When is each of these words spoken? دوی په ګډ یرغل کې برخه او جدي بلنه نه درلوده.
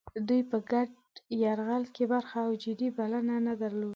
دوی 0.27 0.41
په 0.51 0.57
ګډ 0.71 0.89
یرغل 1.43 1.83
کې 1.95 2.03
برخه 2.13 2.39
او 2.45 2.51
جدي 2.63 2.89
بلنه 2.97 3.35
نه 3.47 3.53
درلوده. 3.61 3.89